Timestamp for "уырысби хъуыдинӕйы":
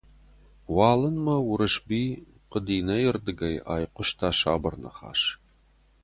1.49-3.09